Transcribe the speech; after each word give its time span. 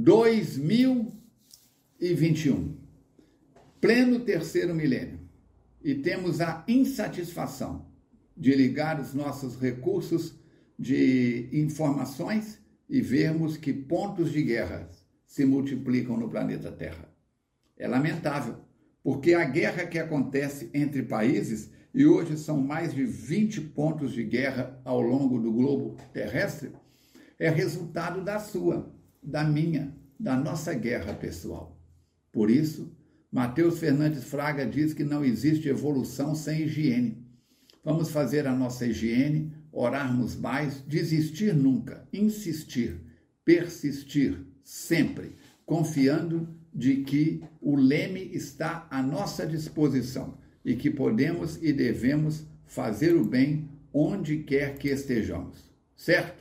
2021, 0.00 2.78
pleno 3.80 4.20
terceiro 4.20 4.72
milênio, 4.72 5.18
e 5.82 5.96
temos 5.96 6.40
a 6.40 6.64
insatisfação 6.68 7.90
de 8.36 8.54
ligar 8.54 9.00
os 9.00 9.12
nossos 9.12 9.56
recursos 9.56 10.38
de 10.78 11.48
informações 11.52 12.60
e 12.88 13.00
vermos 13.00 13.56
que 13.56 13.72
pontos 13.72 14.30
de 14.30 14.40
guerra 14.40 14.88
se 15.26 15.44
multiplicam 15.44 16.16
no 16.16 16.30
planeta 16.30 16.70
Terra. 16.70 17.12
É 17.76 17.88
lamentável, 17.88 18.54
porque 19.02 19.34
a 19.34 19.44
guerra 19.44 19.84
que 19.84 19.98
acontece 19.98 20.70
entre 20.72 21.02
países, 21.02 21.72
e 21.92 22.06
hoje 22.06 22.38
são 22.38 22.60
mais 22.60 22.94
de 22.94 23.04
20 23.04 23.62
pontos 23.62 24.12
de 24.12 24.22
guerra 24.22 24.80
ao 24.84 25.00
longo 25.00 25.40
do 25.40 25.52
globo 25.52 25.96
terrestre, 26.12 26.70
é 27.36 27.50
resultado 27.50 28.22
da 28.22 28.38
sua, 28.38 28.96
da 29.22 29.44
minha, 29.44 29.94
da 30.18 30.36
nossa 30.36 30.74
guerra 30.74 31.14
pessoal. 31.14 31.78
Por 32.32 32.50
isso, 32.50 32.92
Mateus 33.30 33.78
Fernandes 33.78 34.24
Fraga 34.24 34.66
diz 34.66 34.94
que 34.94 35.04
não 35.04 35.24
existe 35.24 35.68
evolução 35.68 36.34
sem 36.34 36.62
higiene. 36.62 37.26
Vamos 37.84 38.10
fazer 38.10 38.46
a 38.46 38.54
nossa 38.54 38.86
higiene, 38.86 39.52
orarmos 39.70 40.34
mais, 40.36 40.80
desistir 40.82 41.54
nunca, 41.54 42.06
insistir, 42.12 43.00
persistir 43.44 44.46
sempre, 44.62 45.36
confiando 45.64 46.48
de 46.74 46.98
que 46.98 47.42
o 47.60 47.76
leme 47.76 48.30
está 48.32 48.86
à 48.90 49.02
nossa 49.02 49.46
disposição 49.46 50.38
e 50.64 50.76
que 50.76 50.90
podemos 50.90 51.58
e 51.62 51.72
devemos 51.72 52.44
fazer 52.66 53.14
o 53.14 53.24
bem 53.24 53.68
onde 53.92 54.38
quer 54.38 54.76
que 54.78 54.88
estejamos. 54.88 55.70
Certo? 55.96 56.37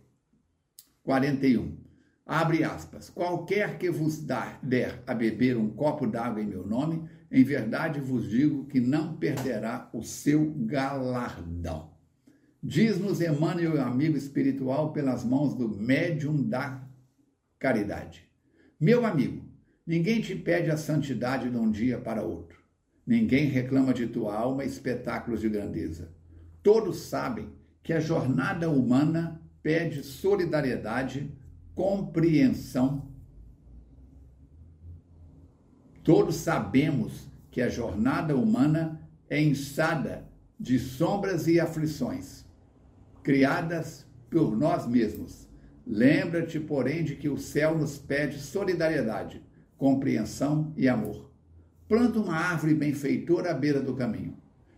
41. 1.02 1.76
Abre 2.24 2.62
aspas. 2.62 3.10
Qualquer 3.10 3.78
que 3.78 3.90
vos 3.90 4.22
dar, 4.22 4.60
der 4.62 5.02
a 5.08 5.12
beber 5.12 5.56
um 5.56 5.68
copo 5.68 6.06
d'água 6.06 6.40
em 6.40 6.46
meu 6.46 6.64
nome, 6.64 7.02
em 7.32 7.42
verdade 7.42 8.00
vos 8.00 8.30
digo 8.30 8.66
que 8.66 8.80
não 8.80 9.16
perderá 9.16 9.90
o 9.92 10.04
seu 10.04 10.54
galardão. 10.56 11.90
Diz-nos 12.62 13.20
Emmanuel, 13.20 13.82
amigo 13.82 14.16
espiritual, 14.16 14.92
pelas 14.92 15.24
mãos 15.24 15.52
do 15.52 15.68
médium 15.68 16.40
da 16.40 16.80
caridade. 17.58 18.31
Meu 18.82 19.06
amigo, 19.06 19.44
ninguém 19.86 20.20
te 20.20 20.34
pede 20.34 20.68
a 20.68 20.76
santidade 20.76 21.48
de 21.48 21.56
um 21.56 21.70
dia 21.70 21.98
para 21.98 22.24
outro. 22.24 22.58
Ninguém 23.06 23.46
reclama 23.46 23.94
de 23.94 24.08
tua 24.08 24.34
alma 24.34 24.64
espetáculos 24.64 25.40
de 25.40 25.48
grandeza. 25.48 26.10
Todos 26.64 27.02
sabem 27.02 27.48
que 27.80 27.92
a 27.92 28.00
jornada 28.00 28.68
humana 28.68 29.40
pede 29.62 30.02
solidariedade, 30.02 31.32
compreensão. 31.76 33.08
Todos 36.02 36.34
sabemos 36.34 37.28
que 37.52 37.62
a 37.62 37.68
jornada 37.68 38.34
humana 38.34 39.00
é 39.30 39.40
ensada 39.40 40.28
de 40.58 40.80
sombras 40.80 41.46
e 41.46 41.60
aflições, 41.60 42.44
criadas 43.22 44.04
por 44.28 44.56
nós 44.56 44.88
mesmos 44.88 45.51
Lembra-te, 45.86 46.60
porém, 46.60 47.02
de 47.02 47.16
que 47.16 47.28
o 47.28 47.36
céu 47.36 47.76
nos 47.76 47.98
pede 47.98 48.38
solidariedade, 48.38 49.42
compreensão 49.76 50.72
e 50.76 50.88
amor. 50.88 51.30
Planta 51.88 52.20
uma 52.20 52.36
árvore 52.36 52.72
benfeitora 52.72 53.50
à 53.50 53.54
beira 53.54 53.80
do 53.80 53.94
caminho. 53.94 54.36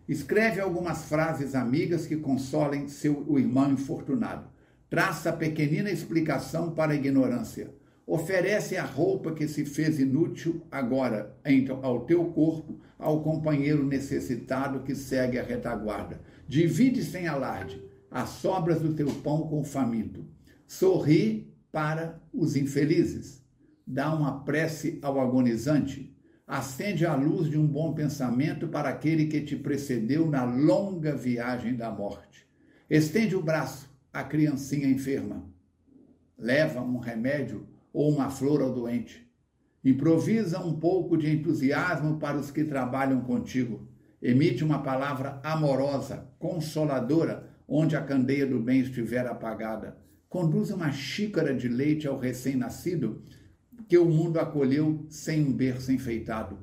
Escreve 0.09 0.61
algumas 0.61 1.05
frases 1.05 1.55
amigas 1.55 2.07
que 2.07 2.17
consolem 2.17 2.89
seu 2.89 3.25
o 3.29 3.39
irmão 3.39 3.71
infortunado. 3.71 4.49
Traça 4.89 5.33
pequenina 5.33 5.91
explicação 5.91 6.71
para 6.73 6.93
a 6.93 6.97
ignorância. 6.97 7.71
Oferece 8.07 8.77
a 8.77 8.85
roupa 8.85 9.33
que 9.33 9.47
se 9.47 9.65
fez 9.65 9.99
inútil 9.99 10.63
agora 10.71 11.35
ao 11.83 12.05
teu 12.05 12.25
corpo 12.27 12.81
ao 12.99 13.23
companheiro 13.23 13.85
necessitado 13.85 14.81
que 14.81 14.95
segue 14.95 15.39
a 15.39 15.43
retaguarda. 15.43 16.21
Divide 16.47 17.03
sem 17.03 17.27
alarde 17.27 17.83
as 18.11 18.29
sobras 18.31 18.81
do 18.81 18.95
teu 18.95 19.07
pão 19.07 19.49
com 19.49 19.61
o 19.61 19.65
faminto 19.65 20.34
Sorri 20.75 21.55
para 21.71 22.21
os 22.33 22.57
infelizes. 22.57 23.47
Dá 23.87 24.13
uma 24.13 24.43
prece 24.43 24.99
ao 25.03 25.21
agonizante. 25.21 26.13
Acende 26.45 27.07
a 27.07 27.15
luz 27.15 27.49
de 27.49 27.57
um 27.57 27.65
bom 27.65 27.95
pensamento 27.95 28.67
para 28.67 28.89
aquele 28.89 29.27
que 29.27 29.41
te 29.41 29.55
precedeu 29.55 30.29
na 30.29 30.43
longa 30.43 31.15
viagem 31.15 31.77
da 31.77 31.93
morte. 31.93 32.45
Estende 32.91 33.37
o 33.37 33.43
braço 33.43 33.89
à 34.13 34.25
criancinha 34.25 34.89
enferma. 34.89 35.49
Leva 36.37 36.81
um 36.81 36.99
remédio 36.99 37.69
ou 37.93 38.11
uma 38.11 38.29
flor 38.29 38.61
ao 38.61 38.75
doente. 38.75 39.25
Improvisa 39.85 40.59
um 40.59 40.75
pouco 40.81 41.17
de 41.17 41.31
entusiasmo 41.31 42.19
para 42.19 42.37
os 42.37 42.51
que 42.51 42.65
trabalham 42.65 43.21
contigo. 43.21 43.87
Emite 44.21 44.65
uma 44.65 44.83
palavra 44.83 45.41
amorosa, 45.45 46.29
consoladora, 46.37 47.49
onde 47.69 47.95
a 47.95 48.03
candeia 48.03 48.45
do 48.45 48.59
bem 48.59 48.81
estiver 48.81 49.25
apagada 49.25 50.03
conduza 50.35 50.75
uma 50.75 50.91
xícara 50.91 51.55
de 51.55 51.69
leite 51.69 52.09
ao 52.09 52.19
recém-nascido 52.19 53.23
que 53.89 53.97
o 53.97 54.05
mundo 54.05 54.41
acolheu 54.41 55.07
sem 55.09 55.47
um 55.47 55.53
berço 55.53 55.93
enfeitado. 55.93 56.59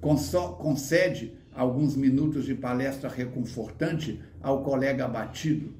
Concede 0.00 1.34
alguns 1.52 1.96
minutos 1.96 2.44
de 2.44 2.54
palestra 2.54 3.10
reconfortante 3.10 4.20
ao 4.40 4.62
colega 4.62 5.06
abatido. 5.06 5.74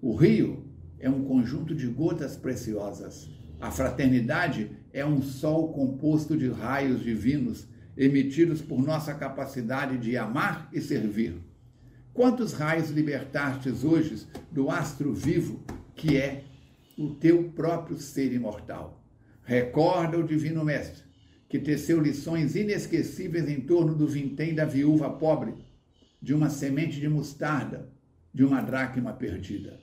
O 0.00 0.14
rio 0.14 0.64
é 0.98 1.10
um 1.10 1.24
conjunto 1.24 1.74
de 1.74 1.86
gotas 1.86 2.34
preciosas. 2.34 3.28
A 3.60 3.70
fraternidade 3.70 4.70
é 4.90 5.04
um 5.04 5.20
sol 5.20 5.70
composto 5.70 6.34
de 6.34 6.48
raios 6.48 7.02
divinos 7.02 7.68
emitidos 7.94 8.62
por 8.62 8.82
nossa 8.82 9.12
capacidade 9.12 9.98
de 9.98 10.16
amar 10.16 10.70
e 10.72 10.80
servir. 10.80 11.34
Quantos 12.14 12.54
raios 12.54 12.88
libertastes 12.88 13.84
hoje 13.84 14.26
do 14.50 14.70
astro 14.70 15.12
vivo 15.12 15.62
que 15.94 16.16
é 16.16 16.44
o 16.96 17.14
teu 17.14 17.50
próprio 17.50 17.96
ser 17.96 18.32
imortal. 18.32 19.04
Recorda 19.42 20.18
o 20.18 20.26
Divino 20.26 20.64
Mestre, 20.64 21.04
que 21.48 21.58
teceu 21.58 22.00
lições 22.00 22.56
inesquecíveis 22.56 23.48
em 23.48 23.60
torno 23.60 23.94
do 23.94 24.06
vintém 24.06 24.54
da 24.54 24.64
viúva 24.64 25.10
pobre, 25.10 25.54
de 26.20 26.32
uma 26.32 26.48
semente 26.48 26.98
de 26.98 27.08
mostarda, 27.08 27.92
de 28.32 28.44
uma 28.44 28.60
dracma 28.60 29.12
perdida. 29.12 29.78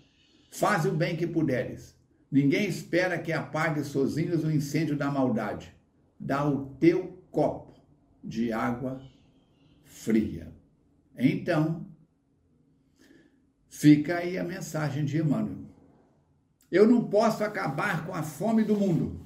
Faz 0.52 0.86
o 0.86 0.92
bem 0.92 1.16
que 1.16 1.28
puderes. 1.28 1.96
Ninguém 2.32 2.68
espera 2.68 3.20
que 3.20 3.32
apague 3.32 3.84
sozinhos 3.84 4.44
o 4.44 4.52
incêndio 4.52 4.98
da 4.98 5.12
maldade. 5.12 5.74
Dá 6.20 6.48
o 6.48 6.76
teu 6.76 7.24
copo 7.30 7.80
de 8.24 8.52
água 8.52 9.02
fria. 9.84 10.52
Então, 11.18 11.86
fica 13.70 14.18
aí 14.18 14.38
a 14.38 14.44
mensagem 14.44 15.06
de 15.06 15.18
Emmanuel. 15.18 15.70
Eu 16.72 16.88
não 16.88 17.04
posso 17.10 17.44
acabar 17.44 18.06
com 18.06 18.14
a 18.14 18.24
fome 18.24 18.64
do 18.64 18.78
mundo, 18.78 19.20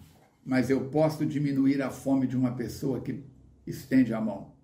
mas 0.43 0.71
eu 0.71 0.89
posso 0.89 1.23
diminuir 1.23 1.79
a 1.81 1.91
fome 1.91 2.25
de 2.25 2.35
uma 2.35 2.55
pessoa 2.55 3.01
que 3.01 3.23
estende 3.67 4.13
a 4.13 4.19
mão. 4.19 4.55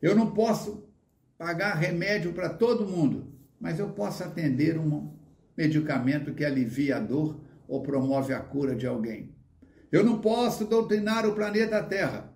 Eu 0.00 0.16
não 0.16 0.32
posso 0.32 0.88
pagar 1.36 1.74
remédio 1.74 2.32
para 2.32 2.48
todo 2.48 2.88
mundo, 2.88 3.30
mas 3.60 3.78
eu 3.78 3.90
posso 3.90 4.24
atender 4.24 4.78
um 4.78 5.12
medicamento 5.54 6.32
que 6.32 6.42
alivia 6.42 6.96
a 6.96 7.00
dor 7.00 7.38
ou 7.68 7.82
promove 7.82 8.32
a 8.32 8.40
cura 8.40 8.74
de 8.74 8.86
alguém. 8.86 9.34
Eu 9.92 10.02
não 10.02 10.18
posso 10.20 10.64
doutrinar 10.64 11.26
o 11.26 11.34
planeta 11.34 11.82
Terra, 11.82 12.32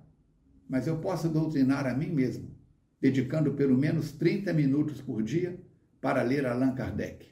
mas 0.69 0.87
eu 0.87 0.99
posso 0.99 1.31
doutrinar 1.31 1.87
a 1.87 1.95
mim 1.95 2.11
mesmo, 2.11 2.55
dedicando 3.00 3.55
pelo 3.55 3.79
menos 3.79 4.12
30 4.12 4.53
minutos 4.53 5.00
por 5.00 5.23
dia 5.23 5.59
para 5.99 6.23
ler 6.23 6.45
Allan 6.45 6.75
Kardec. 6.75 7.27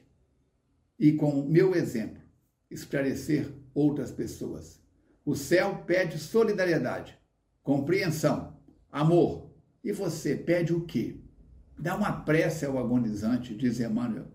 E 0.99 1.11
com 1.13 1.39
o 1.41 1.47
meu 1.47 1.75
exemplo, 1.75 2.22
esclarecer 2.73 3.51
outras 3.73 4.11
pessoas. 4.11 4.81
O 5.25 5.35
céu 5.35 5.83
pede 5.87 6.17
solidariedade, 6.17 7.17
compreensão, 7.61 8.57
amor. 8.91 9.51
E 9.83 9.91
você 9.91 10.35
pede 10.35 10.73
o 10.73 10.81
quê? 10.81 11.17
Dá 11.77 11.95
uma 11.95 12.11
prece 12.11 12.65
ao 12.65 12.77
agonizante, 12.77 13.55
diz 13.55 13.79
Emmanuel. 13.79 14.27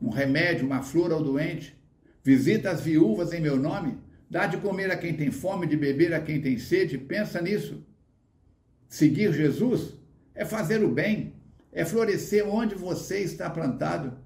Um 0.00 0.08
remédio, 0.08 0.66
uma 0.66 0.82
flor 0.82 1.12
ao 1.12 1.22
doente. 1.22 1.76
Visita 2.22 2.70
as 2.70 2.80
viúvas 2.80 3.32
em 3.32 3.40
meu 3.40 3.56
nome. 3.56 3.98
Dá 4.28 4.46
de 4.46 4.58
comer 4.58 4.90
a 4.90 4.96
quem 4.96 5.16
tem 5.16 5.30
fome, 5.30 5.66
de 5.66 5.76
beber 5.76 6.14
a 6.14 6.20
quem 6.20 6.40
tem 6.40 6.58
sede. 6.58 6.98
Pensa 6.98 7.40
nisso. 7.40 7.84
Seguir 8.88 9.32
Jesus 9.32 9.94
é 10.34 10.44
fazer 10.44 10.82
o 10.82 10.92
bem, 10.92 11.34
é 11.72 11.84
florescer 11.84 12.46
onde 12.48 12.74
você 12.74 13.20
está 13.20 13.48
plantado. 13.50 14.18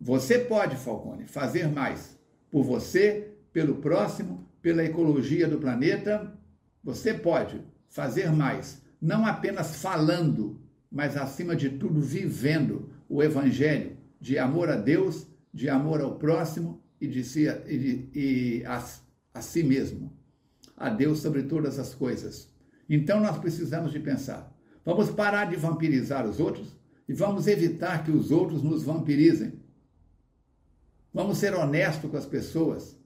Você 0.00 0.38
pode, 0.38 0.76
Falcone, 0.76 1.26
fazer 1.26 1.68
mais 1.68 2.17
por 2.50 2.64
você, 2.64 3.32
pelo 3.52 3.76
próximo, 3.76 4.46
pela 4.60 4.84
ecologia 4.84 5.46
do 5.46 5.58
planeta. 5.58 6.32
Você 6.82 7.14
pode 7.14 7.60
fazer 7.88 8.30
mais, 8.30 8.82
não 9.00 9.26
apenas 9.26 9.76
falando, 9.76 10.60
mas 10.90 11.16
acima 11.16 11.54
de 11.54 11.70
tudo 11.70 12.00
vivendo 12.00 12.90
o 13.08 13.22
evangelho 13.22 13.96
de 14.20 14.38
amor 14.38 14.68
a 14.68 14.76
Deus, 14.76 15.26
de 15.52 15.68
amor 15.68 16.00
ao 16.00 16.16
próximo 16.16 16.82
e 17.00 17.06
de 17.06 17.24
si, 17.24 17.46
e, 17.46 17.78
de, 17.78 18.08
e 18.14 18.64
a, 18.66 18.84
a 19.34 19.40
si 19.40 19.62
mesmo. 19.62 20.12
A 20.76 20.90
Deus 20.90 21.20
sobre 21.20 21.42
todas 21.42 21.78
as 21.78 21.94
coisas. 21.94 22.48
Então 22.88 23.20
nós 23.20 23.38
precisamos 23.38 23.92
de 23.92 24.00
pensar. 24.00 24.52
Vamos 24.84 25.10
parar 25.10 25.46
de 25.46 25.56
vampirizar 25.56 26.26
os 26.26 26.40
outros 26.40 26.76
e 27.08 27.12
vamos 27.12 27.46
evitar 27.46 28.04
que 28.04 28.10
os 28.10 28.30
outros 28.30 28.62
nos 28.62 28.84
vampirizem. 28.84 29.52
Vamos 31.12 31.38
ser 31.38 31.54
honestos 31.54 32.10
com 32.10 32.16
as 32.16 32.26
pessoas. 32.26 32.96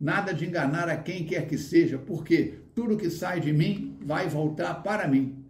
Nada 0.00 0.32
de 0.32 0.46
enganar 0.46 0.88
a 0.88 0.96
quem 0.96 1.24
quer 1.24 1.46
que 1.46 1.58
seja, 1.58 1.98
porque 1.98 2.60
tudo 2.74 2.96
que 2.96 3.10
sai 3.10 3.40
de 3.40 3.52
mim 3.52 3.98
vai 4.04 4.28
voltar 4.28 4.82
para 4.82 5.08
mim. 5.08 5.44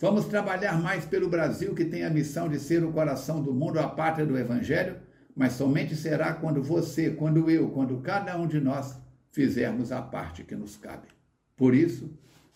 Vamos 0.00 0.26
trabalhar 0.26 0.80
mais 0.80 1.04
pelo 1.04 1.28
Brasil, 1.28 1.74
que 1.74 1.84
tem 1.84 2.04
a 2.04 2.10
missão 2.10 2.48
de 2.48 2.58
ser 2.58 2.84
o 2.84 2.92
coração 2.92 3.42
do 3.42 3.54
mundo, 3.54 3.78
a 3.78 3.88
pátria 3.88 4.26
do 4.26 4.36
Evangelho, 4.36 4.96
mas 5.34 5.52
somente 5.52 5.94
será 5.94 6.34
quando 6.34 6.62
você, 6.62 7.10
quando 7.10 7.48
eu, 7.48 7.70
quando 7.70 7.98
cada 7.98 8.36
um 8.36 8.46
de 8.46 8.60
nós 8.60 8.98
fizermos 9.30 9.92
a 9.92 10.02
parte 10.02 10.42
que 10.42 10.56
nos 10.56 10.76
cabe. 10.76 11.08
Por 11.56 11.74
isso, 11.74 12.10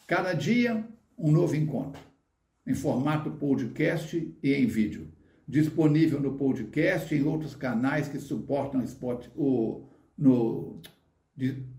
Cada 0.08 0.32
dia, 0.32 0.88
um 1.18 1.30
novo 1.30 1.54
encontro, 1.54 2.00
em 2.66 2.72
formato 2.72 3.30
podcast 3.32 4.34
e 4.42 4.54
em 4.54 4.66
vídeo. 4.66 5.12
Disponível 5.48 6.20
no 6.20 6.34
podcast 6.34 7.14
e 7.14 7.18
em 7.18 7.24
outros 7.24 7.54
canais 7.54 8.06
que 8.06 8.18
suportam 8.18 8.82
Spot, 8.82 9.26
o, 9.34 9.84
no, 10.16 10.78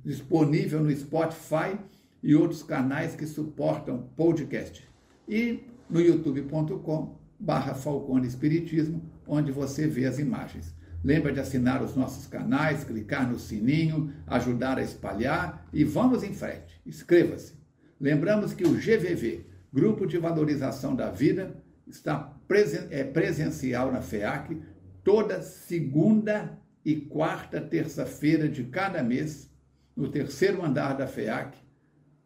disponível 0.03 0.81
no 0.81 0.91
Spotify 0.95 1.77
e 2.23 2.33
outros 2.33 2.63
canais 2.63 3.15
que 3.15 3.27
suportam 3.27 4.09
podcast. 4.15 4.83
E 5.27 5.63
no 5.89 6.01
youtube.com 6.01 7.19
barra 7.39 7.73
Falcone 7.73 8.27
Espiritismo, 8.27 9.01
onde 9.27 9.51
você 9.51 9.87
vê 9.87 10.05
as 10.05 10.17
imagens. 10.17 10.73
Lembra 11.03 11.31
de 11.31 11.39
assinar 11.39 11.81
os 11.81 11.95
nossos 11.95 12.27
canais, 12.27 12.83
clicar 12.83 13.29
no 13.29 13.39
sininho, 13.39 14.11
ajudar 14.27 14.77
a 14.77 14.83
espalhar 14.83 15.65
e 15.71 15.83
vamos 15.83 16.23
em 16.23 16.33
frente. 16.33 16.81
Inscreva-se. 16.85 17.53
Lembramos 17.99 18.53
que 18.53 18.65
o 18.65 18.73
GVV, 18.73 19.45
Grupo 19.71 20.05
de 20.05 20.17
Valorização 20.17 20.95
da 20.95 21.09
Vida, 21.09 21.55
está 21.89 22.17
presen 22.47 22.87
é 22.91 23.03
presencial 23.03 23.91
na 23.91 24.01
FEAC 24.01 24.61
toda 25.03 25.41
segunda 25.41 26.57
e 26.85 26.95
quarta 26.95 27.59
terça-feira 27.59 28.47
de 28.47 28.63
cada 28.65 29.03
mês, 29.03 29.49
no 29.95 30.09
terceiro 30.09 30.63
andar 30.63 30.93
da 30.93 31.07
FEAC. 31.07 31.57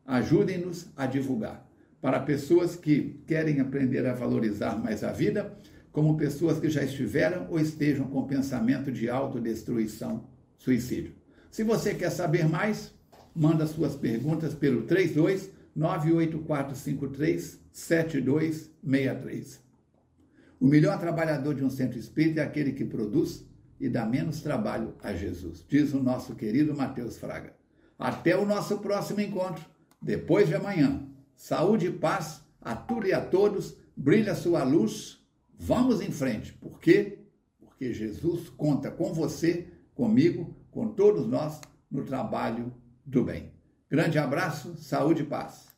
Ajudem-nos 0.06 0.88
a 0.96 1.06
divulgar. 1.06 1.68
Para 2.02 2.20
pessoas 2.20 2.76
que 2.76 3.24
querem 3.26 3.62
aprender 3.62 4.06
a 4.06 4.14
valorizar 4.14 4.78
mais 4.78 5.04
a 5.04 5.12
vida, 5.12 5.58
como 5.92 6.18
pessoas 6.18 6.60
que 6.60 6.70
já 6.70 6.84
estiveram 6.84 7.48
ou 7.50 7.60
estejam 7.60 8.08
com 8.08 8.28
pensamento 8.28 8.92
de 8.92 9.10
autodestruição, 9.10 10.28
suicídio. 10.58 11.14
Se 11.50 11.64
você 11.64 11.94
quer 11.94 12.10
saber 12.10 12.48
mais, 12.50 12.94
manda 13.34 13.66
suas 13.66 13.96
perguntas 13.96 14.54
pelo 14.54 14.84
32 14.84 15.50
98453 15.76 17.60
7263. 17.72 19.64
O 20.60 20.68
melhor 20.68 21.00
trabalhador 21.00 21.56
de 21.56 21.64
um 21.64 21.70
centro 21.70 22.00
espírita 22.00 22.42
é 22.42 22.44
aquele 22.44 22.72
que 22.72 22.86
produz 22.86 23.46
e 23.80 23.90
dá 23.90 24.06
menos 24.06 24.42
trabalho 24.42 24.96
a 25.04 25.14
Jesus, 25.14 25.66
diz 25.68 25.94
o 25.94 26.02
nosso 26.02 26.36
querido 26.36 26.76
Mateus 26.76 27.18
Fraga. 27.18 27.54
Até 28.00 28.38
o 28.38 28.46
nosso 28.46 28.78
próximo 28.80 29.20
encontro, 29.20 29.66
depois 30.02 30.48
de 30.48 30.56
amanhã. 30.56 31.08
Saúde 31.36 31.88
e 31.88 31.92
paz 31.92 32.44
a 32.62 32.76
tudo 32.76 33.08
e 33.08 33.14
a 33.14 33.20
todos, 33.20 33.76
brilha 33.96 34.36
sua 34.36 34.64
luz, 34.64 35.22
vamos 35.54 36.00
em 36.00 36.12
frente. 36.12 36.54
Por 36.54 36.80
quê? 36.80 37.20
Porque 37.60 37.94
Jesus 37.94 38.50
conta 38.50 38.90
com 38.90 39.14
você, 39.14 39.68
comigo, 39.94 40.56
com 40.72 40.88
todos 40.88 41.28
nós 41.28 41.60
no 41.92 42.04
trabalho 42.04 42.74
do 43.06 43.24
bem. 43.24 43.53
Grande 43.94 44.18
abraço, 44.18 44.76
saúde 44.76 45.22
e 45.22 45.26
paz. 45.28 45.73